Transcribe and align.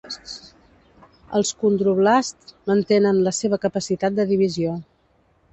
Els 1.39 1.51
condroblasts 1.65 2.57
mantenen 2.71 3.23
la 3.29 3.37
seva 3.43 3.63
capacitat 3.67 4.21
de 4.21 4.27
divisió. 4.37 4.77